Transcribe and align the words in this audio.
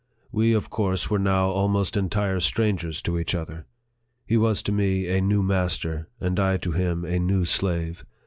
We 0.31 0.53
of 0.53 0.71
course 0.71 1.11
were 1.11 1.19
now 1.19 1.51
almost 1.51 1.95
entire 1.95 2.39
strangers 2.39 3.03
to 3.03 3.19
each 3.19 3.35
other. 3.35 3.67
He 4.25 4.35
was 4.35 4.63
to 4.63 4.71
me 4.71 5.05
a 5.07 5.21
new 5.21 5.43
master, 5.43 6.07
and 6.19 6.39
I 6.39 6.57
to 6.57 6.71
him 6.71 7.05
a 7.05 7.19
new 7.19 7.45
slave. 7.45 8.03